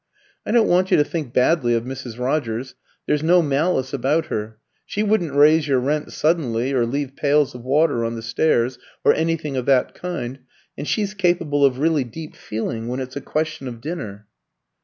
I 0.47 0.51
don't 0.51 0.67
want 0.67 0.89
you 0.89 0.97
to 0.97 1.03
think 1.03 1.31
badly 1.31 1.75
of 1.75 1.83
Mrs. 1.83 2.17
Rogers: 2.17 2.73
there's 3.05 3.21
no 3.21 3.43
malice 3.43 3.93
about 3.93 4.25
her; 4.33 4.57
she 4.83 5.03
wouldn't 5.03 5.35
raise 5.35 5.67
your 5.67 5.77
rent 5.79 6.11
suddenly, 6.11 6.73
or 6.73 6.87
leave 6.87 7.15
pails 7.15 7.53
of 7.53 7.63
water 7.63 8.03
on 8.03 8.15
the 8.15 8.23
stairs, 8.23 8.79
or 9.05 9.13
anything 9.13 9.55
of 9.55 9.67
that 9.67 9.93
kind, 9.93 10.39
and 10.75 10.87
she's 10.87 11.13
capable 11.13 11.63
of 11.63 11.77
really 11.77 12.03
deep 12.03 12.35
feeling 12.35 12.87
when 12.87 12.99
it's 12.99 13.15
a 13.15 13.21
question 13.21 13.67
of 13.67 13.79
dinner." 13.79 14.25